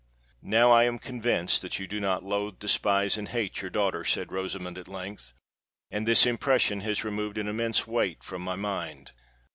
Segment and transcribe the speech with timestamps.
[0.41, 4.31] "Now I am convinced that you do not loathe, despise, and hate your daughter," said
[4.31, 5.33] Rosamond at length;
[5.91, 9.11] "and this impression has removed an immense weight from my mind.